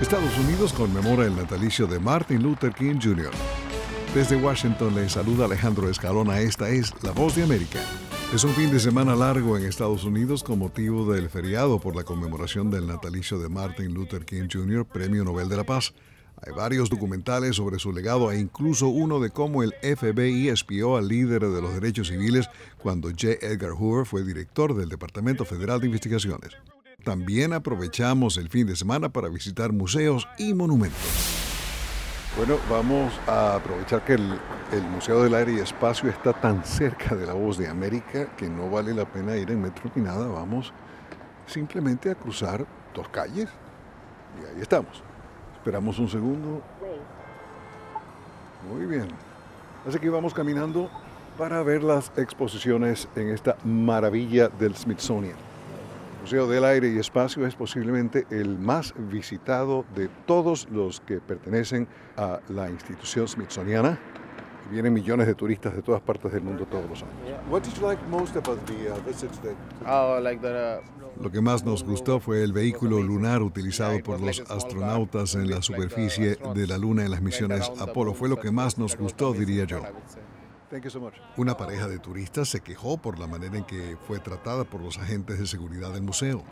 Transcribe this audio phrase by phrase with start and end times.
[0.00, 3.30] Estados Unidos conmemora el natalicio de Martin Luther King Jr.
[4.14, 6.40] Desde Washington le saluda Alejandro Escalona.
[6.40, 7.80] Esta es La Voz de América.
[8.32, 12.02] Es un fin de semana largo en Estados Unidos con motivo del feriado por la
[12.02, 15.92] conmemoración del natalicio de Martin Luther King Jr., Premio Nobel de la Paz.
[16.40, 21.08] Hay varios documentales sobre su legado e incluso uno de cómo el FBI espió al
[21.08, 22.48] líder de los derechos civiles
[22.82, 23.32] cuando J.
[23.42, 26.56] Edgar Hoover fue director del Departamento Federal de Investigaciones.
[27.04, 30.98] También aprovechamos el fin de semana para visitar museos y monumentos.
[32.36, 34.38] Bueno, vamos a aprovechar que el,
[34.92, 38.70] Museo del Aire y Espacio está tan cerca de la Voz de América que no
[38.70, 40.28] vale la pena ir en metro ni nada.
[40.28, 40.72] Vamos
[41.46, 43.48] simplemente a cruzar dos calles
[44.40, 45.02] y ahí estamos.
[45.56, 46.62] Esperamos un segundo.
[48.70, 49.08] Muy bien.
[49.86, 50.88] Así que vamos caminando
[51.36, 55.49] para ver las exposiciones en esta maravilla del Smithsonian.
[56.20, 61.18] El Museo del Aire y Espacio es posiblemente el más visitado de todos los que
[61.18, 61.88] pertenecen
[62.18, 63.98] a la institución smithsoniana.
[64.70, 67.14] Vienen millones de turistas de todas partes del mundo todos los años.
[71.18, 75.62] Lo que más nos gustó fue el vehículo lunar utilizado por los astronautas en la
[75.62, 78.12] superficie de la Luna en las misiones Apolo.
[78.12, 79.80] Fue lo que más nos gustó, diría yo.
[81.36, 84.98] Una pareja de turistas se quejó por la manera en que fue tratada por los
[84.98, 86.44] agentes de seguridad del museo.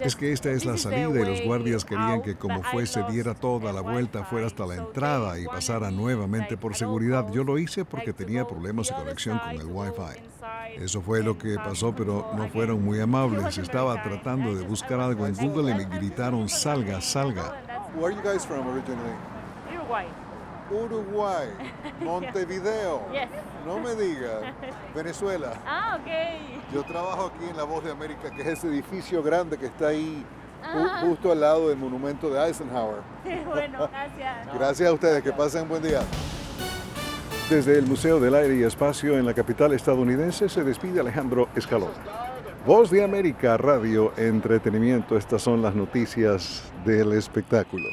[0.00, 3.72] Es que esta es la salida y los guardias querían que como fuese diera toda
[3.72, 7.26] la vuelta fuera hasta la entrada y pasara nuevamente por seguridad.
[7.32, 10.82] Yo lo hice porque tenía problemas de conexión con el Wi-Fi.
[10.82, 13.56] Eso fue lo que pasó, pero no fueron muy amables.
[13.56, 17.62] Estaba tratando de buscar algo en Google y me gritaron salga, salga.
[20.70, 21.48] Uruguay.
[22.00, 23.02] Montevideo.
[23.12, 23.28] yes.
[23.66, 24.54] No me diga.
[24.94, 25.52] Venezuela.
[25.66, 26.74] Ah, ok.
[26.74, 29.88] Yo trabajo aquí en La Voz de América, que es ese edificio grande que está
[29.88, 30.24] ahí
[31.02, 33.00] justo al lado del monumento de Eisenhower.
[33.46, 34.54] bueno, gracias.
[34.54, 36.00] gracias a ustedes, que pasen un buen día.
[37.48, 41.92] Desde el Museo del Aire y Espacio en la capital estadounidense se despide Alejandro Escalón.
[42.66, 47.84] Voz de América Radio Entretenimiento, estas son las noticias del espectáculo.